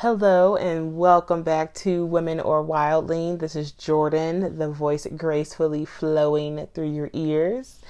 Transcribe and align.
Hello 0.00 0.56
and 0.56 0.96
welcome 0.96 1.42
back 1.42 1.74
to 1.74 2.06
Women 2.06 2.40
or 2.40 2.64
Wildling. 2.64 3.38
This 3.38 3.54
is 3.54 3.70
Jordan, 3.70 4.56
the 4.56 4.70
voice 4.70 5.06
gracefully 5.14 5.84
flowing 5.84 6.66
through 6.72 6.90
your 6.90 7.10
ears. 7.12 7.82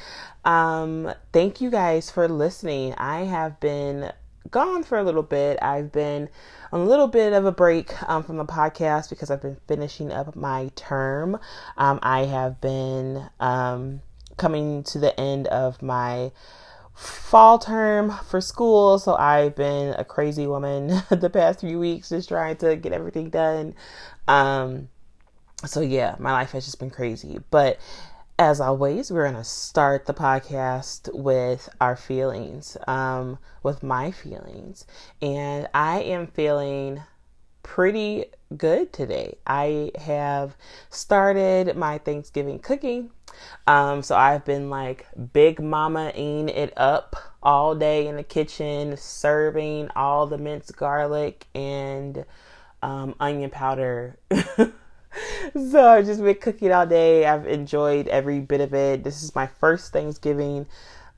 Um, 0.44 1.12
thank 1.32 1.60
you 1.60 1.70
guys 1.70 2.10
for 2.10 2.26
listening. 2.26 2.94
I 2.94 3.26
have 3.26 3.60
been 3.60 4.10
gone 4.50 4.82
for 4.82 4.98
a 4.98 5.04
little 5.04 5.22
bit. 5.22 5.60
I've 5.62 5.92
been 5.92 6.28
on 6.72 6.80
a 6.80 6.84
little 6.84 7.06
bit 7.06 7.32
of 7.32 7.44
a 7.44 7.52
break 7.52 7.92
um, 8.10 8.24
from 8.24 8.38
the 8.38 8.44
podcast 8.44 9.08
because 9.08 9.30
I've 9.30 9.42
been 9.42 9.58
finishing 9.68 10.10
up 10.10 10.34
my 10.34 10.72
term. 10.74 11.38
Um, 11.76 12.00
I 12.02 12.24
have 12.24 12.60
been 12.60 13.30
um, 13.38 14.02
coming 14.36 14.82
to 14.82 14.98
the 14.98 15.18
end 15.20 15.46
of 15.46 15.80
my 15.80 16.32
fall 16.94 17.58
term 17.58 18.12
for 18.28 18.40
school, 18.40 18.98
so 18.98 19.14
I've 19.14 19.54
been 19.54 19.94
a 19.98 20.04
crazy 20.04 20.46
woman 20.46 21.02
the 21.10 21.30
past 21.30 21.60
few 21.60 21.78
weeks 21.78 22.10
just 22.10 22.28
trying 22.28 22.56
to 22.56 22.76
get 22.76 22.92
everything 22.92 23.30
done. 23.30 23.74
Um, 24.28 24.88
so 25.64 25.80
yeah, 25.80 26.16
my 26.18 26.32
life 26.32 26.52
has 26.52 26.64
just 26.64 26.78
been 26.78 26.90
crazy. 26.90 27.40
But 27.50 27.78
as 28.38 28.60
always, 28.60 29.10
we're 29.10 29.26
gonna 29.26 29.44
start 29.44 30.06
the 30.06 30.14
podcast 30.14 31.14
with 31.14 31.68
our 31.80 31.96
feelings, 31.96 32.76
um, 32.86 33.38
with 33.62 33.82
my 33.82 34.10
feelings, 34.10 34.86
and 35.20 35.68
I 35.74 36.00
am 36.00 36.26
feeling 36.26 37.02
pretty 37.62 38.26
good 38.56 38.92
today. 38.92 39.36
I 39.46 39.92
have 39.98 40.56
started 40.90 41.76
my 41.76 41.98
Thanksgiving 41.98 42.58
cooking. 42.58 43.10
Um, 43.66 44.02
so 44.02 44.16
I've 44.16 44.44
been 44.44 44.70
like 44.70 45.06
big 45.32 45.60
mama 45.60 46.10
ing 46.14 46.48
it 46.48 46.72
up 46.76 47.16
all 47.42 47.74
day 47.74 48.06
in 48.06 48.16
the 48.16 48.22
kitchen, 48.22 48.96
serving 48.96 49.90
all 49.94 50.26
the 50.26 50.38
minced 50.38 50.76
garlic 50.76 51.46
and 51.54 52.24
um, 52.82 53.14
onion 53.20 53.50
powder. 53.50 54.18
so 54.32 55.88
I've 55.88 56.06
just 56.06 56.22
been 56.22 56.34
cooking 56.36 56.72
all 56.72 56.86
day. 56.86 57.26
I've 57.26 57.46
enjoyed 57.46 58.08
every 58.08 58.40
bit 58.40 58.60
of 58.60 58.74
it. 58.74 59.04
This 59.04 59.22
is 59.22 59.34
my 59.34 59.46
first 59.46 59.92
Thanksgiving 59.92 60.66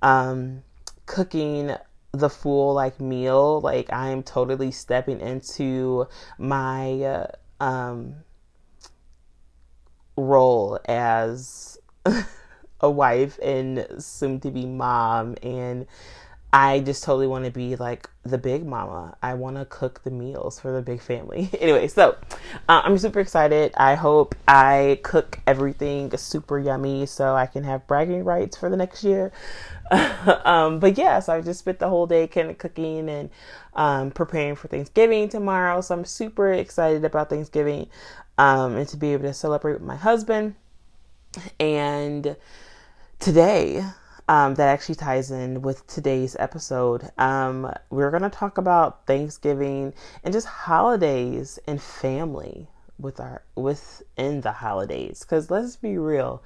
um, 0.03 0.63
cooking 1.07 1.77
the 2.13 2.29
full 2.31 2.75
like 2.75 3.01
meal. 3.01 3.61
Like 3.61 3.93
I'm 3.93 4.23
totally 4.23 4.71
stepping 4.71 5.21
into 5.21 6.07
my 6.39 7.01
uh, 7.01 7.27
um, 7.61 8.17
role 10.17 10.79
as 10.87 11.79
a 12.81 12.91
wife 12.91 13.39
and 13.43 13.87
soon 13.99 14.41
to 14.41 14.51
be 14.51 14.67
mom 14.67 15.37
and 15.43 15.87
I 16.55 16.81
just 16.81 17.03
totally 17.03 17.27
want 17.27 17.47
to 17.47 17.51
be 17.51 17.77
like 17.77 18.11
the 18.25 18.37
big 18.37 18.67
mama. 18.67 19.17
I 19.23 19.33
want 19.35 19.57
to 19.57 19.65
cook 19.65 20.03
the 20.05 20.11
meals 20.11 20.61
for 20.61 20.71
the 20.71 20.83
big 20.83 21.01
family. 21.01 21.49
anyway, 21.61 21.89
so 21.89 22.15
uh, 22.69 22.83
I'm 22.85 22.99
super 22.99 23.21
excited. 23.21 23.73
I 23.79 23.95
hope 23.95 24.35
I 24.47 25.01
cook 25.03 25.41
everything 25.47 26.15
super 26.19 26.59
yummy 26.59 27.07
so 27.07 27.35
I 27.35 27.47
can 27.47 27.65
have 27.65 27.87
bragging 27.87 28.25
rights 28.25 28.59
for 28.59 28.69
the 28.69 28.77
next 28.77 29.03
year. 29.03 29.33
um, 30.45 30.79
but 30.79 30.97
yeah, 30.97 31.21
so 31.21 31.35
I 31.35 31.41
just 31.41 31.61
spent 31.61 31.79
the 31.79 31.89
whole 31.89 32.07
day 32.07 32.27
kind 32.27 32.51
of 32.51 32.59
cooking 32.59 33.09
and 33.09 33.31
um, 33.75 34.11
preparing 34.11 34.57
for 34.57 34.69
Thanksgiving 34.69 35.29
tomorrow. 35.29 35.81
So 35.81 35.95
I'm 35.95 36.05
super 36.05 36.53
excited 36.53 37.05
about 37.05 37.29
Thanksgiving 37.29 37.89
um, 38.39 38.77
and 38.77 38.89
to 38.89 38.97
be 38.97 39.13
able 39.13 39.25
to 39.25 39.35
celebrate 39.35 39.75
with 39.75 39.83
my 39.83 39.97
husband. 39.97 40.55
And 41.61 42.37
today, 43.19 43.85
um, 44.29 44.55
that 44.55 44.69
actually 44.69 44.95
ties 44.95 45.31
in 45.31 45.63
with 45.63 45.87
today's 45.87 46.37
episode. 46.39 47.11
Um, 47.19 47.73
we're 47.91 48.11
going 48.11 48.23
to 48.23 48.31
talk 48.31 48.57
about 48.57 49.07
Thanksgiving 49.07 49.93
and 50.25 50.33
just 50.33 50.47
holidays 50.47 51.59
and 51.67 51.83
family 51.83 52.69
with 52.99 53.21
our 53.21 53.43
within 53.57 54.41
the 54.41 54.53
holidays. 54.53 55.21
Because 55.21 55.51
let's 55.51 55.77
be 55.77 55.99
real, 55.99 56.43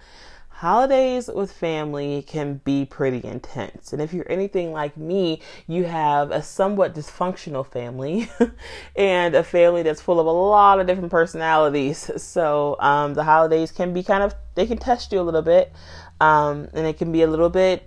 holidays 0.56 1.28
with 1.28 1.52
family 1.52 2.22
can 2.22 2.62
be 2.64 2.86
pretty 2.86 3.22
intense. 3.22 3.92
And 3.92 4.00
if 4.00 4.14
you're 4.14 4.30
anything 4.30 4.72
like 4.72 4.96
me, 4.96 5.42
you 5.66 5.84
have 5.84 6.30
a 6.30 6.42
somewhat 6.42 6.94
dysfunctional 6.94 7.66
family 7.66 8.30
and 8.96 9.34
a 9.34 9.44
family 9.44 9.82
that's 9.82 10.00
full 10.00 10.18
of 10.18 10.26
a 10.26 10.30
lot 10.30 10.80
of 10.80 10.86
different 10.86 11.10
personalities. 11.10 12.10
So 12.16 12.76
um, 12.80 13.12
the 13.12 13.22
holidays 13.22 13.70
can 13.70 13.92
be 13.92 14.02
kind 14.02 14.22
of 14.22 14.34
they 14.54 14.66
can 14.66 14.78
test 14.78 15.12
you 15.12 15.20
a 15.20 15.22
little 15.22 15.42
bit 15.42 15.72
um, 16.22 16.68
and 16.72 16.86
it 16.86 16.96
can 16.96 17.12
be 17.12 17.20
a 17.20 17.26
little 17.26 17.50
bit 17.50 17.86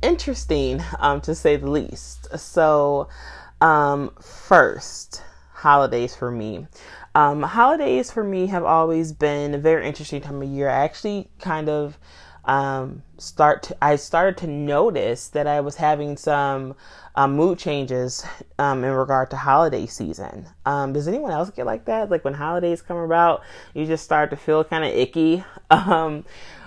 interesting 0.00 0.82
um, 0.98 1.20
to 1.20 1.34
say 1.34 1.56
the 1.56 1.70
least. 1.70 2.38
So, 2.38 3.08
um, 3.60 4.12
first, 4.20 5.22
holidays 5.60 6.14
for 6.16 6.30
me. 6.30 6.66
Um, 7.14 7.42
holidays 7.42 8.10
for 8.10 8.24
me 8.24 8.46
have 8.46 8.64
always 8.64 9.12
been 9.12 9.54
a 9.54 9.58
very 9.58 9.86
interesting 9.86 10.22
time 10.22 10.40
of 10.40 10.48
year. 10.48 10.70
I 10.70 10.84
actually 10.84 11.28
kind 11.38 11.68
of 11.68 11.98
um, 12.46 13.02
start 13.18 13.64
to, 13.64 13.76
I 13.84 13.96
started 13.96 14.38
to 14.38 14.46
notice 14.46 15.28
that 15.28 15.46
I 15.46 15.60
was 15.60 15.76
having 15.76 16.16
some 16.16 16.74
um, 17.14 17.36
mood 17.36 17.58
changes 17.58 18.24
um, 18.58 18.84
in 18.84 18.92
regard 18.92 19.30
to 19.30 19.36
holiday 19.36 19.84
season. 19.84 20.46
Um, 20.64 20.94
does 20.94 21.06
anyone 21.06 21.30
else 21.30 21.50
get 21.50 21.66
like 21.66 21.84
that? 21.84 22.10
Like 22.10 22.24
when 22.24 22.34
holidays 22.34 22.80
come 22.80 22.96
about, 22.96 23.42
you 23.74 23.84
just 23.84 24.04
start 24.04 24.30
to 24.30 24.36
feel 24.36 24.64
kind 24.64 24.84
of 24.84 24.94
icky. 24.94 25.44
Um, 25.70 26.24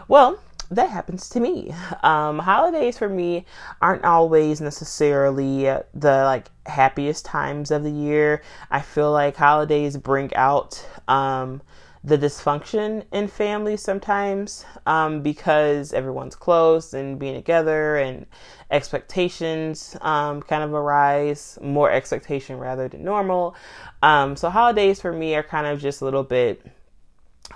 well, 0.08 0.40
that 0.72 0.90
happens 0.90 1.30
to 1.30 1.40
me. 1.40 1.74
Um, 2.04 2.40
holidays 2.40 2.98
for 2.98 3.08
me 3.08 3.46
aren't 3.82 4.04
always 4.04 4.60
necessarily 4.60 5.64
the 5.64 6.24
like 6.26 6.50
happiest 6.66 7.24
times 7.24 7.72
of 7.72 7.84
the 7.84 7.92
year. 7.92 8.42
I 8.70 8.82
feel 8.82 9.12
like 9.12 9.38
holidays 9.38 9.96
bring 9.96 10.34
out 10.36 10.86
um, 11.08 11.62
the 12.04 12.18
dysfunction 12.18 13.06
in 13.14 13.30
families 13.30 13.82
sometimes 13.82 14.66
um, 14.86 15.22
because 15.22 15.94
everyone's 15.94 16.36
close 16.36 16.94
and 16.94 17.18
being 17.18 17.36
together 17.36 17.96
and 17.96 18.26
expectations 18.70 19.96
um, 20.02 20.42
kind 20.42 20.64
of 20.64 20.74
arise, 20.74 21.58
more 21.62 21.90
expectation 21.90 22.58
rather 22.58 22.90
than 22.90 23.04
normal. 23.04 23.56
Um, 24.02 24.36
so 24.36 24.50
holidays 24.50 25.00
for 25.00 25.14
me 25.14 25.36
are 25.36 25.44
kind 25.44 25.68
of 25.68 25.80
just 25.80 26.02
a 26.02 26.06
little 26.06 26.24
bit 26.24 26.66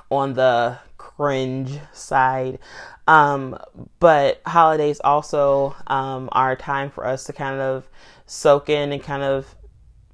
on 0.09 0.33
the 0.33 0.77
cringe 0.97 1.79
side. 1.93 2.59
Um, 3.07 3.57
but 3.99 4.41
holidays 4.45 4.99
also 5.03 5.75
um, 5.87 6.29
are 6.31 6.51
a 6.51 6.55
time 6.55 6.89
for 6.89 7.05
us 7.05 7.23
to 7.25 7.33
kind 7.33 7.59
of 7.59 7.87
soak 8.25 8.69
in 8.69 8.91
and 8.91 9.01
kind 9.01 9.23
of 9.23 9.55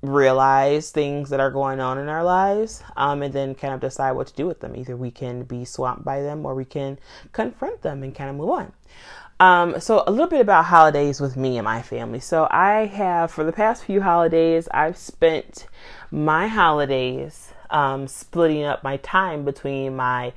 realize 0.03 0.91
things 0.91 1.29
that 1.29 1.39
are 1.39 1.49
going 1.49 1.79
on 1.79 1.97
in 1.97 2.09
our 2.09 2.23
lives 2.23 2.83
um, 2.97 3.23
and 3.23 3.33
then 3.33 3.55
kind 3.55 3.73
of 3.73 3.79
decide 3.79 4.11
what 4.11 4.27
to 4.27 4.33
do 4.33 4.45
with 4.45 4.59
them. 4.59 4.75
Either 4.75 4.95
we 4.95 5.09
can 5.09 5.43
be 5.43 5.65
swamped 5.65 6.03
by 6.03 6.21
them 6.21 6.45
or 6.45 6.53
we 6.53 6.65
can 6.65 6.99
confront 7.31 7.81
them 7.81 8.03
and 8.03 8.13
kind 8.13 8.29
of 8.29 8.35
move 8.35 8.49
on. 8.49 8.73
Um, 9.39 9.79
so, 9.79 10.03
a 10.05 10.11
little 10.11 10.27
bit 10.27 10.41
about 10.41 10.65
holidays 10.65 11.19
with 11.19 11.35
me 11.35 11.57
and 11.57 11.65
my 11.65 11.81
family. 11.81 12.19
So, 12.19 12.47
I 12.51 12.85
have, 12.85 13.31
for 13.31 13.43
the 13.43 13.51
past 13.51 13.83
few 13.83 14.01
holidays, 14.01 14.67
I've 14.71 14.95
spent 14.95 15.67
my 16.11 16.47
holidays 16.47 17.51
um, 17.73 18.07
splitting 18.07 18.63
up 18.63 18.83
my 18.83 18.97
time 18.97 19.43
between 19.43 19.95
my 19.95 20.33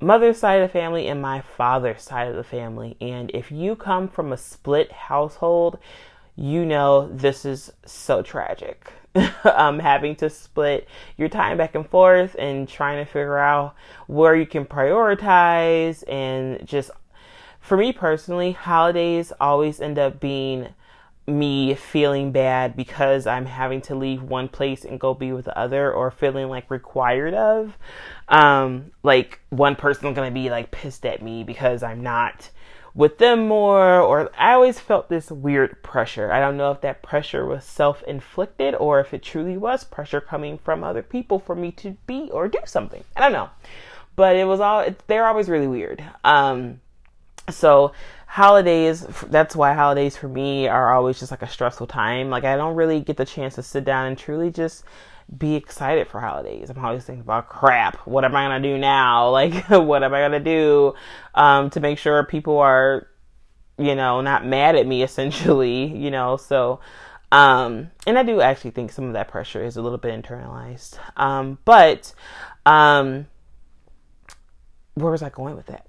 mother's 0.00 0.38
side 0.38 0.60
of 0.60 0.68
the 0.68 0.72
family 0.72 1.08
and 1.08 1.20
my 1.20 1.40
father's 1.40 2.02
side 2.02 2.28
of 2.28 2.36
the 2.36 2.44
family. 2.44 2.96
And 3.00 3.30
if 3.34 3.50
you 3.50 3.74
come 3.74 4.08
from 4.08 4.32
a 4.32 4.36
split 4.36 4.92
household, 4.92 5.78
you 6.36 6.66
know 6.66 7.08
this 7.08 7.44
is 7.44 7.72
so 7.84 8.22
tragic. 8.22 8.92
um, 9.44 9.78
having 9.78 10.14
to 10.14 10.28
split 10.28 10.86
your 11.16 11.30
time 11.30 11.56
back 11.56 11.74
and 11.74 11.88
forth 11.88 12.36
and 12.38 12.68
trying 12.68 13.02
to 13.02 13.10
figure 13.10 13.38
out 13.38 13.74
where 14.06 14.36
you 14.36 14.44
can 14.44 14.66
prioritize 14.66 16.04
and 16.06 16.66
just 16.68 16.90
for 17.66 17.76
me 17.76 17.92
personally, 17.92 18.52
holidays 18.52 19.32
always 19.40 19.80
end 19.80 19.98
up 19.98 20.20
being 20.20 20.68
me 21.26 21.74
feeling 21.74 22.30
bad 22.30 22.76
because 22.76 23.26
I'm 23.26 23.46
having 23.46 23.80
to 23.82 23.94
leave 23.94 24.22
one 24.22 24.48
place 24.48 24.84
and 24.84 25.00
go 25.00 25.12
be 25.12 25.32
with 25.32 25.46
the 25.46 25.58
other 25.58 25.92
or 25.92 26.10
feeling 26.10 26.48
like 26.48 26.70
required 26.70 27.34
of. 27.34 27.76
Um, 28.28 28.92
like 29.02 29.40
one 29.50 29.76
person's 29.76 30.14
gonna 30.14 30.30
be 30.30 30.50
like 30.50 30.70
pissed 30.70 31.04
at 31.04 31.22
me 31.22 31.42
because 31.42 31.82
I'm 31.82 32.02
not 32.02 32.50
with 32.94 33.18
them 33.18 33.46
more 33.46 34.00
or 34.00 34.30
I 34.38 34.54
always 34.54 34.80
felt 34.80 35.08
this 35.08 35.30
weird 35.30 35.82
pressure. 35.82 36.32
I 36.32 36.40
don't 36.40 36.56
know 36.56 36.70
if 36.70 36.80
that 36.80 37.02
pressure 37.02 37.44
was 37.44 37.64
self-inflicted 37.64 38.74
or 38.74 39.00
if 39.00 39.12
it 39.12 39.22
truly 39.22 39.56
was 39.56 39.84
pressure 39.84 40.20
coming 40.20 40.58
from 40.58 40.82
other 40.82 41.02
people 41.02 41.38
for 41.38 41.54
me 41.54 41.72
to 41.72 41.96
be 42.06 42.30
or 42.32 42.48
do 42.48 42.60
something. 42.64 43.04
I 43.16 43.20
don't 43.20 43.32
know. 43.32 43.50
But 44.14 44.36
it 44.36 44.44
was 44.44 44.60
all 44.60 44.80
it, 44.80 45.02
they're 45.08 45.26
always 45.26 45.48
really 45.48 45.66
weird. 45.66 46.02
Um 46.24 46.80
so 47.50 47.92
holidays 48.26 49.06
that's 49.28 49.54
why 49.56 49.72
holidays 49.72 50.16
for 50.16 50.28
me 50.28 50.68
are 50.68 50.92
always 50.92 51.18
just 51.18 51.30
like 51.30 51.42
a 51.42 51.48
stressful 51.48 51.86
time. 51.86 52.30
Like 52.30 52.44
i 52.44 52.56
don't 52.56 52.74
really 52.76 53.00
get 53.00 53.16
the 53.16 53.24
chance 53.24 53.54
to 53.54 53.62
sit 53.62 53.84
down 53.84 54.06
and 54.06 54.18
truly 54.18 54.50
just 54.50 54.84
be 55.36 55.54
excited 55.56 56.06
for 56.08 56.20
holidays. 56.20 56.70
I'm 56.70 56.84
always 56.84 57.04
thinking 57.04 57.22
about 57.22 57.48
crap 57.48 57.96
what 58.06 58.24
am 58.24 58.34
i 58.36 58.44
gonna 58.44 58.60
do 58.60 58.78
now? 58.78 59.30
Like 59.38 59.68
what 59.68 60.02
am 60.02 60.14
i 60.14 60.20
gonna 60.20 60.40
do? 60.40 60.94
Um, 61.34 61.70
to 61.70 61.80
make 61.80 61.98
sure 61.98 62.24
people 62.24 62.58
are 62.58 63.08
you 63.78 63.94
know 63.94 64.20
not 64.20 64.46
mad 64.46 64.76
at 64.76 64.86
me 64.86 65.02
essentially 65.08 65.86
you 65.96 66.10
know? 66.10 66.36
So 66.36 66.80
Um, 67.32 67.90
and 68.06 68.16
I 68.18 68.22
do 68.22 68.40
actually 68.40 68.70
think 68.70 68.92
some 68.92 69.06
of 69.06 69.12
that 69.14 69.28
pressure 69.28 69.64
is 69.64 69.76
a 69.76 69.82
little 69.82 69.98
bit 69.98 70.14
internalized. 70.14 70.98
Um, 71.16 71.58
but 71.64 72.14
um, 72.64 73.26
where 74.94 75.10
was 75.10 75.22
I 75.22 75.28
going 75.30 75.56
with 75.56 75.66
that? 75.66 75.86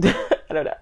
I 0.50 0.54
don't 0.54 0.64
know. 0.64 0.74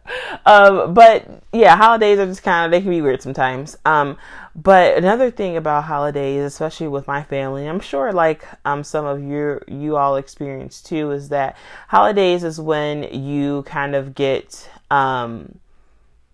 Um, 0.47 0.95
but 0.95 1.43
yeah, 1.53 1.77
holidays 1.77 2.19
are 2.19 2.27
just 2.27 2.43
kind 2.43 2.67
of, 2.67 2.71
they 2.71 2.81
can 2.81 2.91
be 2.91 3.01
weird 3.01 3.21
sometimes. 3.21 3.77
Um, 3.85 4.17
but 4.55 4.97
another 4.97 5.31
thing 5.31 5.57
about 5.57 5.85
holidays, 5.85 6.43
especially 6.45 6.89
with 6.89 7.07
my 7.07 7.23
family, 7.23 7.69
I'm 7.69 7.81
sure 7.81 8.13
like, 8.13 8.47
um, 8.65 8.85
some 8.85 9.05
of 9.05 9.23
you, 9.23 9.61
you 9.67 9.97
all 9.97 10.17
experience 10.17 10.81
too, 10.81 11.11
is 11.11 11.31
that 11.31 11.57
holidays 11.89 12.45
is 12.45 12.61
when 12.61 13.03
you 13.13 13.63
kind 13.65 13.95
of 13.95 14.15
get, 14.15 14.71
um, 14.91 15.59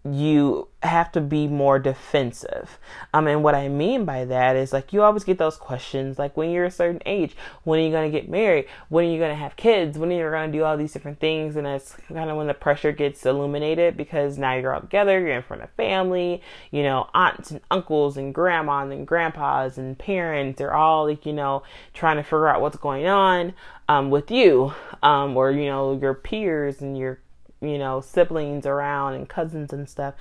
you 0.04 0.66
have 0.82 1.12
to 1.12 1.20
be 1.20 1.46
more 1.46 1.78
defensive. 1.78 2.78
Um, 3.14 3.28
and 3.28 3.44
what 3.44 3.54
I 3.54 3.69
mean 3.69 4.04
by 4.04 4.25
that 4.25 4.56
is 4.56 4.72
like 4.72 4.93
you 4.93 5.02
always 5.02 5.22
get 5.22 5.38
those 5.38 5.56
questions 5.56 6.19
like 6.19 6.37
when 6.37 6.50
you're 6.50 6.64
a 6.64 6.72
certain 6.72 7.00
age, 7.06 7.37
when 7.62 7.78
are 7.78 7.82
you 7.84 7.93
to 7.93 8.10
get 8.10 8.28
married? 8.28 8.66
When 8.88 9.06
are 9.06 9.12
you 9.12 9.19
to 9.20 9.34
have 9.34 9.54
kids? 9.54 9.96
When 9.96 10.10
are 10.10 10.14
you 10.14 10.46
to 10.46 10.52
do 10.52 10.64
all 10.64 10.76
these 10.76 10.93
different 10.93 11.20
things? 11.20 11.54
And 11.54 11.66
that's 11.66 11.94
kind 12.08 12.31
of 12.31 12.37
when 12.37 12.49
the 12.49 12.54
pressure 12.54 12.90
gets 12.90 13.25
illuminated 13.25 13.96
because 13.96 14.38
now 14.38 14.54
you're 14.54 14.75
all 14.75 14.81
together, 14.81 15.20
you're 15.20 15.37
in 15.37 15.43
front 15.43 15.62
of 15.62 15.70
family, 15.70 16.43
you 16.72 16.82
know, 16.82 17.08
aunts 17.14 17.52
and 17.52 17.60
uncles 17.70 18.16
and 18.16 18.34
grandmas 18.34 18.90
and 18.90 19.06
grandpas 19.06 19.78
and 19.78 19.96
parents. 19.96 20.58
They're 20.58 20.75
all 20.75 21.06
like, 21.06 21.25
you 21.25 21.32
know, 21.32 21.62
trying 21.94 22.16
to 22.16 22.25
figure 22.25 22.48
out 22.48 22.60
what's 22.60 22.76
going 22.76 23.06
on 23.06 23.55
um, 23.88 24.10
with 24.10 24.32
you 24.32 24.75
um, 25.05 25.37
or, 25.37 25.52
you 25.52 25.66
know, 25.66 25.96
your 25.96 26.14
peers 26.14 26.82
and 26.82 26.98
your 26.98 27.20
you 27.62 27.78
know, 27.78 28.00
siblings 28.00 28.66
around 28.66 29.14
and 29.14 29.28
cousins 29.28 29.72
and 29.72 29.88
stuff. 29.88 30.14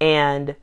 And 0.00 0.56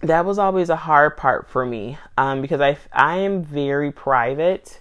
that 0.00 0.24
was 0.24 0.38
always 0.38 0.68
a 0.68 0.76
hard 0.76 1.16
part 1.16 1.48
for 1.48 1.64
me 1.64 1.98
um, 2.18 2.42
because 2.42 2.60
I, 2.60 2.76
I 2.92 3.18
am 3.18 3.42
very 3.42 3.92
private. 3.92 4.80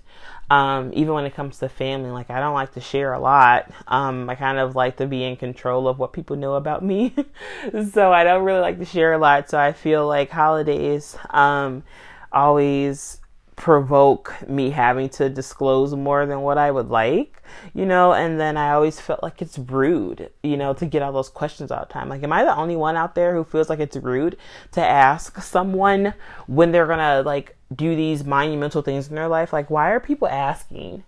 Um, 0.50 0.91
even 0.94 1.13
when 1.15 1.25
it 1.25 1.33
comes 1.33 1.57
to 1.59 1.69
family, 1.69 2.12
like 2.12 2.29
I 2.29 2.39
don't 2.39 2.53
like 2.53 2.73
to 2.73 2.81
share 2.81 3.13
a 3.13 3.19
lot. 3.19 3.71
Um, 3.88 4.29
I 4.29 4.35
kind 4.35 4.59
of 4.59 4.75
like 4.75 4.97
to 4.97 5.07
be 5.07 5.23
in 5.23 5.38
control 5.38 5.88
of 5.88 5.97
what 5.97 6.13
people 6.13 6.35
know 6.35 6.53
about 6.53 6.83
me. 6.83 7.15
so 7.91 8.12
I 8.12 8.23
don't 8.23 8.44
really 8.44 8.59
like 8.59 8.77
to 8.79 8.85
share 8.85 9.13
a 9.13 9.17
lot. 9.17 9.50
So 9.50 9.57
I 9.57 9.73
feel 9.73 10.07
like 10.07 10.29
holidays, 10.29 11.17
um, 11.31 11.83
always 12.31 13.21
provoke 13.56 14.34
me 14.48 14.69
having 14.69 15.07
to 15.07 15.30
disclose 15.30 15.94
more 15.96 16.25
than 16.25 16.42
what 16.42 16.57
I 16.57 16.72
would 16.72 16.90
like, 16.90 17.42
you 17.74 17.86
know, 17.86 18.13
and 18.13 18.40
then 18.40 18.57
I 18.57 18.72
always 18.72 19.00
felt 19.00 19.24
like 19.24 19.42
it's 19.42 19.57
rude, 19.57 20.30
you 20.44 20.57
know, 20.57 20.74
to 20.74 20.86
get 20.86 21.02
all 21.02 21.13
those 21.13 21.30
questions 21.30 21.72
all 21.72 21.80
the 21.80 21.94
time. 21.94 22.10
Like, 22.10 22.24
am 22.24 22.34
I 22.34 22.44
the 22.44 22.56
only 22.56 22.75
one 22.75 22.98
out 22.98 23.16
there 23.16 23.34
who 23.34 23.44
feels 23.44 23.69
like 23.69 23.80
it's 23.80 23.96
rude 23.96 24.38
to 24.74 24.81
ask 24.81 25.42
someone 25.42 26.13
when 26.48 26.72
they're 26.72 26.88
gonna 26.88 27.22
like 27.22 27.56
do 27.74 27.96
these 27.96 28.25
monumental 28.25 28.81
things 28.81 29.07
in 29.07 29.16
their 29.16 29.30
life? 29.30 29.54
Like, 29.54 29.69
why 29.69 29.92
are 29.92 30.00
people 30.00 30.28
asking 30.28 31.04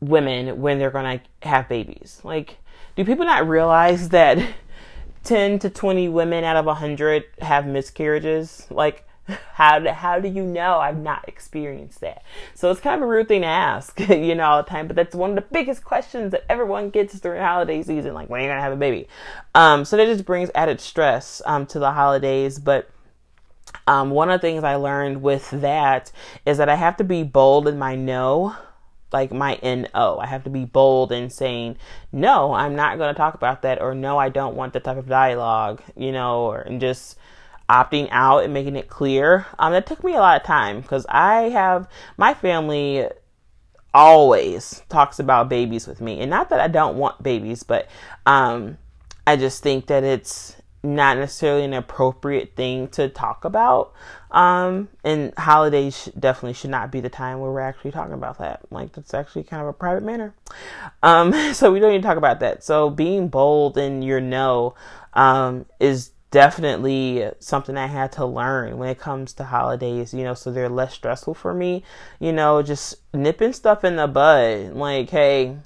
women 0.00 0.60
when 0.60 0.78
they're 0.78 0.90
gonna 0.90 1.20
have 1.42 1.68
babies? 1.68 2.20
Like, 2.22 2.58
do 2.94 3.04
people 3.04 3.24
not 3.24 3.48
realize 3.48 4.10
that 4.10 4.38
10 5.24 5.58
to 5.60 5.70
20 5.70 6.08
women 6.08 6.44
out 6.44 6.56
of 6.56 6.66
100 6.66 7.24
have 7.40 7.66
miscarriages? 7.66 8.66
Like, 8.70 9.08
how 9.54 9.78
do, 9.78 9.88
how 9.90 10.20
do 10.20 10.28
you 10.28 10.44
know 10.44 10.78
I've 10.78 10.98
not 10.98 11.26
experienced 11.28 12.00
that? 12.00 12.22
So 12.54 12.70
it's 12.70 12.80
kind 12.80 12.96
of 12.96 13.02
a 13.02 13.10
rude 13.10 13.28
thing 13.28 13.42
to 13.42 13.46
ask, 13.46 13.98
you 14.08 14.34
know, 14.34 14.44
all 14.44 14.62
the 14.62 14.68
time. 14.68 14.86
But 14.86 14.96
that's 14.96 15.14
one 15.14 15.30
of 15.30 15.36
the 15.36 15.46
biggest 15.52 15.84
questions 15.84 16.32
that 16.32 16.44
everyone 16.48 16.90
gets 16.90 17.18
during 17.20 17.42
holiday 17.42 17.82
season, 17.82 18.14
like 18.14 18.28
when 18.28 18.40
are 18.40 18.44
you 18.44 18.50
gonna 18.50 18.60
have 18.60 18.72
a 18.72 18.76
baby? 18.76 19.08
Um, 19.54 19.84
so 19.84 19.96
that 19.96 20.06
just 20.06 20.24
brings 20.24 20.50
added 20.54 20.80
stress 20.80 21.42
um, 21.46 21.66
to 21.66 21.78
the 21.78 21.92
holidays. 21.92 22.58
But 22.58 22.90
um, 23.86 24.10
one 24.10 24.30
of 24.30 24.40
the 24.40 24.46
things 24.46 24.64
I 24.64 24.76
learned 24.76 25.22
with 25.22 25.50
that 25.50 26.12
is 26.46 26.58
that 26.58 26.68
I 26.68 26.76
have 26.76 26.96
to 26.98 27.04
be 27.04 27.22
bold 27.22 27.68
in 27.68 27.78
my 27.78 27.96
no 27.96 28.54
like 29.14 29.32
my 29.32 29.58
NO. 29.62 30.18
I 30.20 30.26
have 30.26 30.44
to 30.44 30.50
be 30.50 30.66
bold 30.66 31.12
in 31.12 31.30
saying, 31.30 31.76
no, 32.12 32.52
I'm 32.52 32.74
not 32.74 32.98
going 32.98 33.14
to 33.14 33.16
talk 33.16 33.34
about 33.34 33.62
that, 33.62 33.80
or 33.80 33.94
no, 33.94 34.18
I 34.18 34.28
don't 34.28 34.56
want 34.56 34.74
that 34.74 34.84
type 34.84 34.98
of 34.98 35.08
dialogue, 35.08 35.80
you 35.96 36.12
know, 36.12 36.40
or 36.42 36.60
and 36.60 36.80
just 36.80 37.16
opting 37.68 38.08
out 38.10 38.44
and 38.44 38.52
making 38.52 38.76
it 38.76 38.88
clear. 38.88 39.46
Um, 39.58 39.72
that 39.72 39.86
took 39.86 40.04
me 40.04 40.12
a 40.12 40.18
lot 40.18 40.40
of 40.40 40.46
time 40.46 40.80
because 40.80 41.06
I 41.08 41.50
have 41.50 41.88
my 42.16 42.34
family 42.34 43.08
always 43.92 44.82
talks 44.88 45.18
about 45.18 45.48
babies 45.48 45.86
with 45.86 46.00
me, 46.00 46.20
and 46.20 46.30
not 46.30 46.50
that 46.50 46.60
I 46.60 46.68
don't 46.68 46.96
want 46.96 47.22
babies, 47.22 47.62
but 47.62 47.88
um, 48.26 48.78
I 49.26 49.36
just 49.36 49.62
think 49.62 49.86
that 49.86 50.04
it's 50.04 50.56
not 50.84 51.16
necessarily 51.16 51.64
an 51.64 51.72
appropriate 51.72 52.54
thing 52.54 52.88
to 52.88 53.08
talk 53.08 53.44
about. 53.44 53.94
Um, 54.30 54.88
and 55.02 55.32
holidays 55.38 56.10
definitely 56.18 56.52
should 56.52 56.70
not 56.70 56.92
be 56.92 57.00
the 57.00 57.08
time 57.08 57.40
where 57.40 57.50
we're 57.50 57.60
actually 57.60 57.92
talking 57.92 58.12
about 58.12 58.38
that. 58.38 58.60
Like 58.70 58.92
that's 58.92 59.14
actually 59.14 59.44
kind 59.44 59.62
of 59.62 59.68
a 59.68 59.72
private 59.72 60.02
matter. 60.02 60.34
Um, 61.02 61.32
so 61.54 61.72
we 61.72 61.80
don't 61.80 61.94
to 61.94 62.00
talk 62.00 62.18
about 62.18 62.40
that. 62.40 62.62
So 62.62 62.90
being 62.90 63.28
bold 63.28 63.78
in 63.78 64.02
your 64.02 64.20
no 64.20 64.74
um, 65.14 65.64
is 65.80 66.10
definitely 66.34 67.30
something 67.38 67.76
I 67.76 67.86
had 67.86 68.10
to 68.12 68.26
learn 68.26 68.76
when 68.76 68.88
it 68.88 68.98
comes 68.98 69.32
to 69.34 69.44
holidays, 69.44 70.12
you 70.12 70.24
know, 70.24 70.34
so 70.34 70.50
they're 70.50 70.68
less 70.68 70.92
stressful 70.92 71.34
for 71.34 71.54
me. 71.54 71.84
You 72.18 72.32
know, 72.32 72.60
just 72.60 72.96
nipping 73.14 73.52
stuff 73.52 73.84
in 73.84 73.94
the 73.94 74.08
bud. 74.08 74.72
Like, 74.72 75.10
hey, 75.10 75.56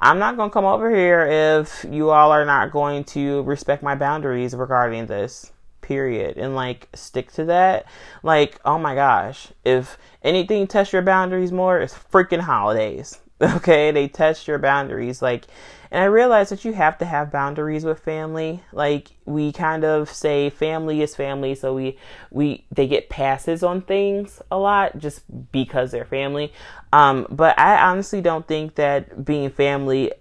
I'm 0.00 0.18
not 0.18 0.36
going 0.36 0.50
to 0.50 0.52
come 0.52 0.64
over 0.64 0.92
here 0.92 1.60
if 1.60 1.86
you 1.88 2.10
all 2.10 2.32
are 2.32 2.44
not 2.44 2.72
going 2.72 3.04
to 3.04 3.42
respect 3.42 3.84
my 3.84 3.94
boundaries 3.94 4.52
regarding 4.52 5.06
this. 5.06 5.52
Period. 5.80 6.36
And 6.36 6.56
like 6.56 6.88
stick 6.92 7.30
to 7.34 7.44
that. 7.44 7.86
Like, 8.24 8.58
oh 8.64 8.80
my 8.80 8.96
gosh, 8.96 9.52
if 9.64 9.96
anything 10.24 10.66
tests 10.66 10.92
your 10.92 11.02
boundaries 11.02 11.52
more, 11.52 11.78
it's 11.78 11.94
freaking 11.94 12.40
holidays. 12.40 13.20
Okay, 13.42 13.90
they 13.90 14.08
test 14.08 14.48
your 14.48 14.58
boundaries. 14.58 15.20
Like, 15.20 15.44
and 15.90 16.02
I 16.02 16.06
realize 16.06 16.48
that 16.48 16.64
you 16.64 16.72
have 16.72 16.98
to 16.98 17.04
have 17.04 17.30
boundaries 17.30 17.84
with 17.84 18.00
family. 18.00 18.62
Like 18.72 19.10
we 19.24 19.52
kind 19.52 19.84
of 19.84 20.10
say 20.10 20.50
family 20.50 21.02
is 21.02 21.14
family, 21.14 21.54
so 21.54 21.74
we 21.74 21.98
we 22.30 22.64
they 22.72 22.86
get 22.86 23.08
passes 23.08 23.62
on 23.62 23.82
things 23.82 24.40
a 24.50 24.58
lot 24.58 24.98
just 24.98 25.22
because 25.52 25.90
they're 25.90 26.06
family. 26.06 26.52
Um, 26.92 27.26
but 27.30 27.58
I 27.58 27.78
honestly 27.90 28.20
don't 28.20 28.46
think 28.48 28.76
that 28.76 29.24
being 29.24 29.50
family 29.50 30.12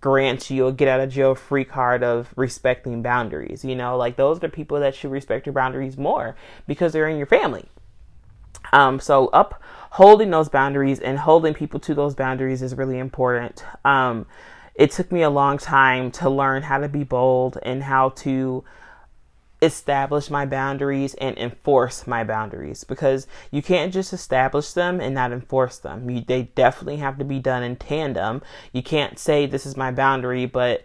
grants 0.00 0.50
you 0.50 0.66
a 0.66 0.72
get 0.72 0.88
out 0.88 1.00
of 1.00 1.10
jail 1.10 1.34
free 1.34 1.64
card 1.64 2.02
of 2.02 2.32
respecting 2.36 3.02
boundaries. 3.02 3.64
You 3.64 3.76
know, 3.76 3.96
like 3.96 4.16
those 4.16 4.42
are 4.42 4.48
people 4.48 4.80
that 4.80 4.94
should 4.94 5.10
respect 5.10 5.46
your 5.46 5.52
boundaries 5.52 5.98
more 5.98 6.36
because 6.66 6.92
they're 6.92 7.08
in 7.08 7.18
your 7.18 7.26
family. 7.26 7.68
Um, 8.72 9.00
so 9.00 9.28
upholding 9.32 10.30
those 10.30 10.48
boundaries 10.48 11.00
and 11.00 11.18
holding 11.18 11.54
people 11.54 11.80
to 11.80 11.94
those 11.94 12.14
boundaries 12.14 12.62
is 12.62 12.74
really 12.74 12.98
important. 12.98 13.64
Um, 13.84 14.26
it 14.74 14.90
took 14.90 15.12
me 15.12 15.22
a 15.22 15.30
long 15.30 15.58
time 15.58 16.10
to 16.12 16.30
learn 16.30 16.62
how 16.62 16.78
to 16.78 16.88
be 16.88 17.04
bold 17.04 17.58
and 17.62 17.82
how 17.82 18.10
to 18.10 18.64
establish 19.60 20.28
my 20.28 20.44
boundaries 20.44 21.14
and 21.14 21.38
enforce 21.38 22.06
my 22.06 22.24
boundaries 22.24 22.82
because 22.82 23.28
you 23.52 23.62
can't 23.62 23.92
just 23.92 24.12
establish 24.12 24.72
them 24.72 25.00
and 25.00 25.14
not 25.14 25.30
enforce 25.30 25.78
them. 25.78 26.10
You, 26.10 26.20
they 26.20 26.44
definitely 26.54 26.96
have 26.96 27.16
to 27.18 27.24
be 27.24 27.38
done 27.38 27.62
in 27.62 27.76
tandem. 27.76 28.42
You 28.72 28.82
can't 28.82 29.18
say 29.18 29.46
this 29.46 29.64
is 29.64 29.76
my 29.76 29.92
boundary, 29.92 30.46
but 30.46 30.84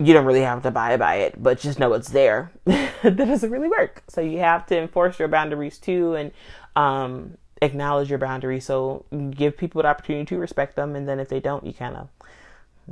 you 0.00 0.14
don't 0.14 0.24
really 0.24 0.40
have 0.40 0.62
to 0.62 0.68
abide 0.68 0.98
by 0.98 1.16
it, 1.16 1.40
but 1.40 1.60
just 1.60 1.78
know 1.78 1.92
it's 1.92 2.08
there. 2.08 2.50
that 2.64 3.16
doesn't 3.16 3.50
really 3.50 3.68
work. 3.68 4.02
So 4.08 4.22
you 4.22 4.38
have 4.38 4.64
to 4.66 4.78
enforce 4.78 5.18
your 5.18 5.28
boundaries 5.28 5.76
too 5.76 6.14
and 6.14 6.32
um, 6.74 7.36
acknowledge 7.60 8.08
your 8.08 8.18
boundaries. 8.18 8.64
So 8.64 9.04
give 9.30 9.58
people 9.58 9.82
the 9.82 9.88
opportunity 9.88 10.24
to 10.26 10.38
respect 10.38 10.74
them, 10.74 10.96
and 10.96 11.06
then 11.06 11.20
if 11.20 11.28
they 11.28 11.38
don't, 11.38 11.66
you 11.66 11.74
kind 11.74 11.96
of 11.96 12.08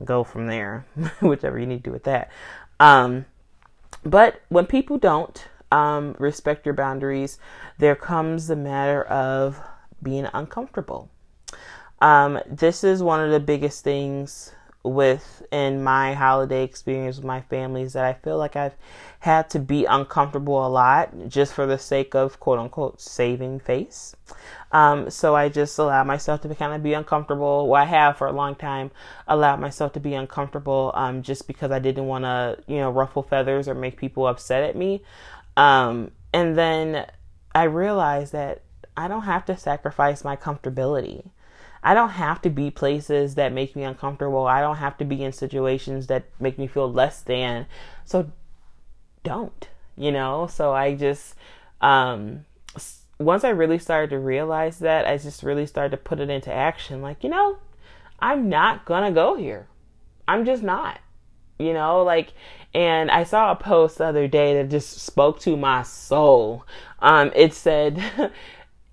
go 0.04 0.22
from 0.22 0.48
there, 0.48 0.84
whichever 1.20 1.58
you 1.58 1.66
need 1.66 1.78
to 1.78 1.90
do 1.90 1.92
with 1.92 2.04
that. 2.04 2.30
Um, 2.78 3.24
but 4.04 4.42
when 4.50 4.66
people 4.66 4.98
don't 4.98 5.48
um, 5.72 6.14
respect 6.18 6.66
your 6.66 6.74
boundaries, 6.74 7.38
there 7.78 7.96
comes 7.96 8.48
the 8.48 8.56
matter 8.56 9.02
of 9.04 9.58
being 10.02 10.28
uncomfortable. 10.34 11.08
Um, 12.00 12.38
this 12.46 12.84
is 12.84 13.02
one 13.02 13.20
of 13.20 13.30
the 13.30 13.40
biggest 13.40 13.82
things 13.82 14.52
with 14.88 15.42
in 15.52 15.82
my 15.82 16.14
holiday 16.14 16.64
experience 16.64 17.16
with 17.16 17.24
my 17.24 17.40
family 17.42 17.82
is 17.82 17.94
that 17.94 18.04
I 18.04 18.14
feel 18.14 18.38
like 18.38 18.56
I've 18.56 18.76
had 19.20 19.50
to 19.50 19.58
be 19.58 19.84
uncomfortable 19.84 20.64
a 20.64 20.68
lot 20.68 21.28
just 21.28 21.52
for 21.52 21.66
the 21.66 21.78
sake 21.78 22.14
of 22.14 22.38
quote 22.40 22.58
unquote 22.58 23.00
saving 23.00 23.60
face. 23.60 24.14
Um, 24.72 25.10
so 25.10 25.34
I 25.34 25.48
just 25.48 25.78
allow 25.78 26.04
myself 26.04 26.42
to 26.42 26.54
kind 26.54 26.74
of 26.74 26.82
be 26.82 26.92
uncomfortable. 26.92 27.68
Well, 27.68 27.80
I 27.80 27.86
have 27.86 28.18
for 28.18 28.26
a 28.26 28.32
long 28.32 28.54
time 28.54 28.90
allowed 29.26 29.60
myself 29.60 29.92
to 29.94 30.00
be 30.00 30.14
uncomfortable 30.14 30.92
um, 30.94 31.22
just 31.22 31.46
because 31.46 31.70
I 31.70 31.78
didn't 31.78 32.06
want 32.06 32.24
to, 32.24 32.58
you 32.66 32.76
know, 32.76 32.90
ruffle 32.90 33.22
feathers 33.22 33.68
or 33.68 33.74
make 33.74 33.96
people 33.96 34.26
upset 34.26 34.62
at 34.62 34.76
me. 34.76 35.02
Um, 35.56 36.12
and 36.32 36.56
then 36.56 37.06
I 37.54 37.64
realized 37.64 38.32
that 38.32 38.62
I 38.96 39.08
don't 39.08 39.22
have 39.22 39.44
to 39.46 39.56
sacrifice 39.56 40.24
my 40.24 40.36
comfortability. 40.36 41.30
I 41.82 41.94
don't 41.94 42.10
have 42.10 42.42
to 42.42 42.50
be 42.50 42.70
places 42.70 43.34
that 43.36 43.52
make 43.52 43.76
me 43.76 43.84
uncomfortable. 43.84 44.46
I 44.46 44.60
don't 44.60 44.76
have 44.76 44.96
to 44.98 45.04
be 45.04 45.22
in 45.22 45.32
situations 45.32 46.08
that 46.08 46.24
make 46.40 46.58
me 46.58 46.66
feel 46.66 46.90
less 46.90 47.20
than. 47.22 47.66
So 48.04 48.30
don't, 49.22 49.68
you 49.96 50.12
know? 50.12 50.46
So 50.46 50.72
I 50.72 50.94
just 50.94 51.34
um 51.80 52.44
once 53.18 53.44
I 53.44 53.50
really 53.50 53.78
started 53.78 54.10
to 54.10 54.18
realize 54.18 54.78
that, 54.78 55.06
I 55.06 55.18
just 55.18 55.42
really 55.42 55.66
started 55.66 55.90
to 55.90 55.96
put 55.96 56.20
it 56.20 56.30
into 56.30 56.52
action. 56.52 57.02
Like, 57.02 57.24
you 57.24 57.30
know, 57.30 57.58
I'm 58.20 58.48
not 58.48 58.84
gonna 58.84 59.12
go 59.12 59.36
here. 59.36 59.66
I'm 60.26 60.44
just 60.44 60.62
not. 60.62 61.00
You 61.58 61.72
know, 61.72 62.04
like, 62.04 62.34
and 62.72 63.10
I 63.10 63.24
saw 63.24 63.50
a 63.50 63.56
post 63.56 63.98
the 63.98 64.04
other 64.04 64.28
day 64.28 64.54
that 64.54 64.70
just 64.70 65.00
spoke 65.00 65.40
to 65.40 65.56
my 65.56 65.82
soul. 65.82 66.64
Um, 67.00 67.32
it 67.34 67.52
said, 67.52 68.00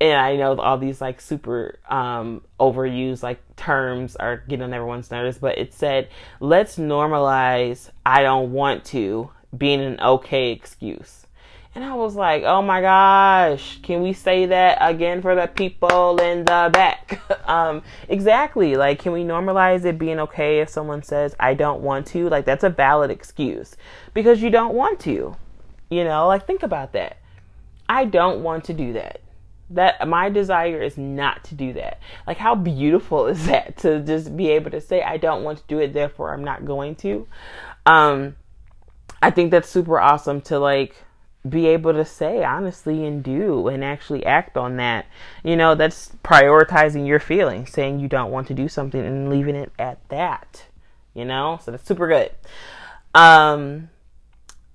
and 0.01 0.19
I 0.19 0.35
know 0.35 0.57
all 0.57 0.77
these 0.77 0.99
like 0.99 1.21
super 1.21 1.79
um, 1.89 2.41
overused 2.59 3.23
like 3.23 3.39
terms 3.55 4.15
are 4.17 4.37
getting 4.37 4.63
on 4.63 4.73
everyone's 4.73 5.09
nerves, 5.09 5.37
but 5.37 5.57
it 5.57 5.73
said, 5.73 6.09
let's 6.39 6.77
normalize 6.77 7.89
I 8.05 8.21
don't 8.21 8.51
want 8.51 8.83
to 8.85 9.31
being 9.57 9.79
an 9.79 9.99
okay 10.01 10.51
excuse. 10.51 11.25
And 11.73 11.83
I 11.83 11.93
was 11.93 12.15
like, 12.15 12.43
oh 12.43 12.61
my 12.61 12.79
gosh, 12.81 13.79
can 13.81 14.01
we 14.01 14.13
say 14.13 14.45
that 14.45 14.77
again 14.79 15.21
for 15.21 15.35
the 15.35 15.47
people 15.47 16.17
in 16.21 16.39
the 16.39 16.69
back? 16.71 17.21
um, 17.49 17.81
exactly. 18.07 18.75
Like, 18.75 18.99
can 18.99 19.11
we 19.11 19.23
normalize 19.23 19.83
it 19.83 19.99
being 19.99 20.19
okay 20.21 20.59
if 20.59 20.69
someone 20.69 21.03
says, 21.03 21.35
I 21.37 21.53
don't 21.53 21.81
want 21.81 22.07
to? 22.07 22.29
Like, 22.29 22.45
that's 22.45 22.63
a 22.63 22.69
valid 22.69 23.11
excuse 23.11 23.75
because 24.13 24.41
you 24.41 24.49
don't 24.49 24.73
want 24.73 25.01
to. 25.01 25.35
You 25.89 26.03
know, 26.05 26.27
like, 26.27 26.47
think 26.47 26.63
about 26.63 26.93
that. 26.93 27.17
I 27.89 28.05
don't 28.05 28.41
want 28.41 28.63
to 28.65 28.73
do 28.73 28.93
that 28.93 29.19
that 29.69 30.07
my 30.07 30.29
desire 30.29 30.81
is 30.81 30.97
not 30.97 31.43
to 31.45 31.55
do 31.55 31.73
that. 31.73 31.99
Like 32.27 32.37
how 32.37 32.55
beautiful 32.55 33.27
is 33.27 33.45
that 33.47 33.77
to 33.77 33.99
just 33.99 34.35
be 34.35 34.49
able 34.49 34.71
to 34.71 34.81
say 34.81 35.01
I 35.01 35.17
don't 35.17 35.43
want 35.43 35.59
to 35.59 35.63
do 35.67 35.79
it 35.79 35.93
therefore 35.93 36.33
I'm 36.33 36.43
not 36.43 36.65
going 36.65 36.95
to. 36.97 37.27
Um 37.85 38.35
I 39.21 39.31
think 39.31 39.51
that's 39.51 39.69
super 39.69 39.99
awesome 39.99 40.41
to 40.41 40.59
like 40.59 40.95
be 41.47 41.67
able 41.67 41.93
to 41.93 42.05
say 42.05 42.43
honestly 42.43 43.05
and 43.05 43.23
do 43.23 43.67
and 43.67 43.83
actually 43.83 44.25
act 44.25 44.57
on 44.57 44.77
that. 44.77 45.05
You 45.43 45.55
know, 45.55 45.75
that's 45.75 46.11
prioritizing 46.23 47.07
your 47.07 47.19
feelings, 47.19 47.71
saying 47.71 47.99
you 47.99 48.07
don't 48.07 48.31
want 48.31 48.47
to 48.47 48.53
do 48.53 48.67
something 48.67 48.99
and 48.99 49.29
leaving 49.29 49.55
it 49.55 49.71
at 49.79 49.97
that. 50.09 50.65
You 51.13 51.25
know? 51.25 51.59
So 51.63 51.71
that's 51.71 51.87
super 51.87 52.07
good. 52.07 52.31
Um 53.15 53.89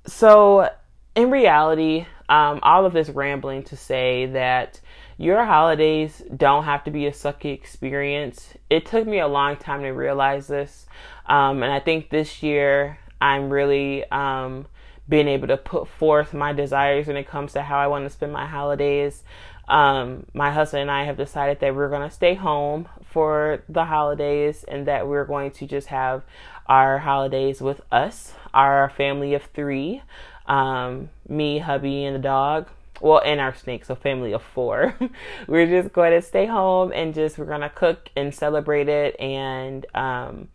so 0.07 0.69
in 1.15 1.31
reality, 1.31 2.07
um, 2.31 2.61
all 2.63 2.87
of 2.87 2.93
this 2.93 3.09
rambling 3.09 3.65
to 3.65 3.77
say 3.77 4.27
that 4.27 4.81
your 5.19 5.45
holidays 5.45 6.23
don't 6.35 6.65
have 6.65 6.85
to 6.85 6.91
be 6.91 7.07
a 7.07 7.11
sucky 7.11 7.53
experience. 7.53 8.55
It 8.71 8.87
took 8.87 9.07
me 9.07 9.19
a 9.19 9.27
long 9.27 9.57
time 9.57 9.83
to 9.83 9.91
realize 9.91 10.47
this. 10.47 10.87
Um, 11.27 11.63
and 11.63 11.73
I 11.73 11.81
think 11.81 12.09
this 12.09 12.43
year 12.43 12.99
I'm 13.21 13.51
really 13.51 14.09
um, 14.11 14.67
being 15.09 15.27
able 15.27 15.49
to 15.49 15.57
put 15.57 15.89
forth 15.89 16.33
my 16.33 16.53
desires 16.53 17.09
when 17.09 17.17
it 17.17 17.27
comes 17.27 17.53
to 17.55 17.63
how 17.63 17.79
I 17.79 17.89
want 17.89 18.05
to 18.05 18.11
spend 18.11 18.33
my 18.33 18.47
holidays. 18.47 19.25
Um, 19.69 20.27
my 20.33 20.53
husband 20.53 20.83
and 20.83 20.91
I 20.91 21.05
have 21.05 21.17
decided 21.17 21.59
that 21.61 21.75
we're 21.75 21.91
going 21.91 22.09
to 22.09 22.15
stay 22.15 22.35
home 22.35 22.89
for 23.05 23.65
the 23.69 23.85
holidays 23.85 24.65
and 24.67 24.87
that 24.87 25.09
we're 25.09 25.25
going 25.25 25.51
to 25.53 25.67
just 25.67 25.89
have 25.89 26.23
our 26.67 26.99
holidays 26.99 27.61
with 27.61 27.81
us, 27.91 28.35
our 28.55 28.89
family 28.91 29.35
of 29.35 29.43
three 29.43 30.03
um, 30.51 31.09
me, 31.29 31.59
hubby, 31.59 32.05
and 32.05 32.17
the 32.17 32.21
dog. 32.21 32.69
Well, 33.01 33.23
and 33.25 33.41
our 33.41 33.55
snake, 33.55 33.87
so 33.87 33.95
family 33.95 34.33
of 34.33 34.43
four. 34.43 34.95
we're 35.47 35.67
just 35.67 35.95
going 35.95 36.13
to 36.13 36.21
stay 36.21 36.45
home 36.45 36.93
and 36.95 37.15
just 37.15 37.39
we're 37.39 37.47
going 37.47 37.63
to 37.63 37.71
cook 37.71 38.11
and 38.15 38.35
celebrate 38.35 38.89
it 38.89 39.19
and 39.19 39.87
um, 39.95 40.49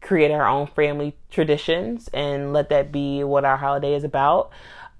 create 0.00 0.30
our 0.30 0.46
own 0.46 0.68
family 0.68 1.16
traditions 1.30 2.08
and 2.12 2.52
let 2.52 2.68
that 2.68 2.92
be 2.92 3.24
what 3.24 3.44
our 3.44 3.56
holiday 3.56 3.94
is 3.94 4.04
about. 4.04 4.50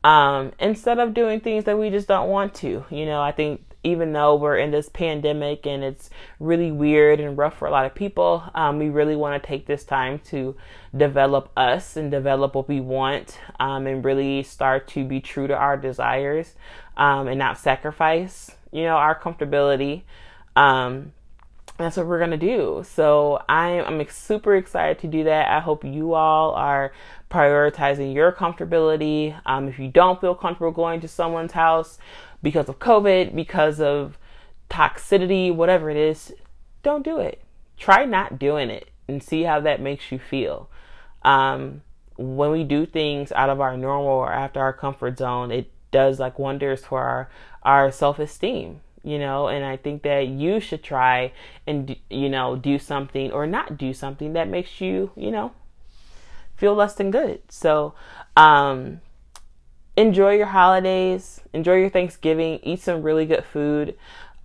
Um, 0.03 0.51
instead 0.59 0.99
of 0.99 1.15
doing 1.15 1.39
things 1.39 1.65
that 1.65 1.79
we 1.79 1.91
just 1.91 2.09
don't 2.09 2.29
want 2.29 2.55
to. 2.55 2.85
You 2.91 3.07
know, 3.07 3.21
I 3.21 3.31
think 3.31 3.63
even 3.85 4.13
though 4.13 4.37
we're 4.37 4.57
in 4.57 4.71
this 4.71 4.89
pandemic 4.89 5.67
and 5.67 5.83
it's 5.83 6.09
really 6.39 6.71
weird 6.71 7.21
and 7.21 7.37
rough 7.37 7.59
for 7.59 7.67
a 7.67 7.71
lot 7.71 7.85
of 7.85 7.95
people, 7.95 8.45
um, 8.55 8.79
we 8.79 8.89
really 8.89 9.17
want 9.17 9.41
to 9.41 9.47
take 9.47 9.67
this 9.67 9.85
time 9.85 10.19
to 10.21 10.55
develop 10.97 11.51
us 11.57 11.97
and 11.97 12.11
develop 12.11 12.55
what 12.55 12.69
we 12.69 12.81
want 12.81 13.39
um, 13.59 13.87
and 13.87 14.05
really 14.05 14.43
start 14.43 14.87
to 14.87 15.05
be 15.05 15.21
true 15.21 15.47
to 15.47 15.57
our 15.57 15.77
desires 15.77 16.55
um, 16.97 17.27
and 17.27 17.39
not 17.39 17.59
sacrifice, 17.59 18.53
you 18.71 18.83
know, 18.85 18.97
our 18.97 19.19
comfortability. 19.19 20.03
Um, 20.55 21.13
that's 21.79 21.97
what 21.97 22.07
we're 22.07 22.19
gonna 22.19 22.37
do. 22.37 22.85
So 22.87 23.43
I'm 23.49 23.85
I'm 24.01 24.09
super 24.09 24.57
excited 24.57 24.99
to 25.01 25.09
do 25.09 25.25
that. 25.25 25.49
I 25.49 25.61
hope 25.61 25.85
you 25.85 26.13
all 26.15 26.53
are 26.53 26.93
prioritizing 27.31 28.15
your 28.15 28.31
comfortability. 28.31 29.39
Um, 29.47 29.69
if 29.69 29.79
you 29.79 29.89
don't 29.89 30.21
feel 30.21 30.35
comfortable 30.35 30.71
going 30.71 31.01
to 31.01 31.09
someone's 31.09 31.53
house, 31.53 31.99
because 32.43 32.69
of 32.69 32.79
COVID, 32.79 33.35
because 33.35 33.81
of 33.81 34.19
toxicity, 34.71 35.55
whatever 35.55 35.91
it 35.91 35.97
is, 35.97 36.35
don't 36.83 37.05
do 37.05 37.19
it. 37.19 37.43
Try 37.77 38.05
not 38.05 38.39
doing 38.39 38.71
it 38.71 38.91
and 39.09 39.23
see 39.23 39.43
how 39.43 39.61
that 39.61 39.81
makes 39.81 40.11
you 40.11 40.19
feel. 40.19 40.69
Um, 41.23 41.83
when 42.17 42.51
we 42.51 42.65
do 42.65 42.87
things 42.87 43.33
out 43.33 43.51
of 43.51 43.61
our 43.61 43.77
normal 43.77 44.13
or 44.13 44.33
after 44.33 44.61
our 44.61 44.73
comfort 44.73 45.19
zone, 45.19 45.51
it 45.51 45.71
does 45.91 46.19
like 46.19 46.39
wonders 46.39 46.85
for 46.85 47.03
our, 47.03 47.31
our 47.63 47.93
self 47.93 48.19
esteem, 48.19 48.81
you 49.03 49.19
know, 49.19 49.49
and 49.49 49.65
I 49.65 49.77
think 49.77 50.03
that 50.03 50.29
you 50.29 50.61
should 50.61 50.83
try 50.83 51.33
and, 51.67 51.97
you 52.11 52.29
know, 52.29 52.57
do 52.57 52.79
something 52.79 53.31
or 53.31 53.47
not 53.47 53.77
do 53.77 53.93
something 53.93 54.33
that 54.33 54.49
makes 54.49 54.81
you, 54.81 55.11
you 55.17 55.31
know, 55.31 55.53
feel 56.57 56.75
less 56.75 56.95
than 56.95 57.11
good. 57.11 57.43
So, 57.49 57.95
um, 58.37 59.01
enjoy 59.97 60.37
your 60.37 60.47
holidays, 60.47 61.41
enjoy 61.53 61.77
your 61.77 61.91
Thanksgiving, 61.91 62.61
eat 62.63 62.81
some 62.81 63.03
really 63.03 63.27
good 63.27 63.45
food, 63.45 63.97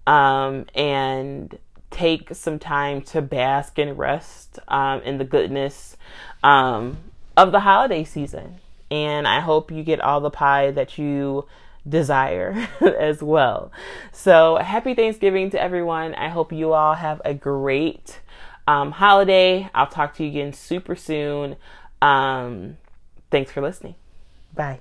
um, 0.05 0.65
and 0.75 1.57
take 1.89 2.35
some 2.35 2.59
time 2.59 3.01
to 3.01 3.21
bask 3.21 3.77
and 3.79 3.97
rest 3.97 4.59
um, 4.67 5.01
in 5.01 5.17
the 5.17 5.23
goodness 5.23 5.97
um, 6.43 6.97
of 7.35 7.51
the 7.51 7.61
holiday 7.61 8.03
season. 8.03 8.55
And 8.89 9.27
I 9.27 9.39
hope 9.39 9.71
you 9.71 9.83
get 9.83 9.99
all 9.99 10.21
the 10.21 10.29
pie 10.29 10.71
that 10.71 10.97
you 10.97 11.45
desire 11.87 12.67
as 12.81 13.21
well. 13.21 13.71
So, 14.11 14.57
happy 14.57 14.93
Thanksgiving 14.93 15.49
to 15.51 15.61
everyone. 15.61 16.13
I 16.15 16.29
hope 16.29 16.51
you 16.51 16.73
all 16.73 16.95
have 16.95 17.21
a 17.25 17.33
great 17.33 18.19
um, 18.67 18.91
holiday. 18.91 19.69
I'll 19.73 19.87
talk 19.87 20.15
to 20.15 20.23
you 20.23 20.29
again 20.29 20.53
super 20.53 20.95
soon. 20.95 21.55
Um, 22.01 22.77
thanks 23.31 23.51
for 23.51 23.61
listening. 23.61 23.95
Bye. 24.53 24.79